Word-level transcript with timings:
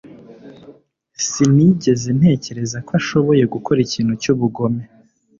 sinigeze 1.27 2.07
ntekereza 2.19 2.77
ko 2.85 2.91
ashoboye 2.99 3.43
gukora 3.53 3.79
ikintu 3.85 4.13
cyubugome 4.21 4.83